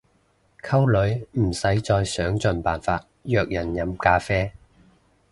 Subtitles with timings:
[0.63, 4.51] 溝女唔使再想盡辦法約人飲咖啡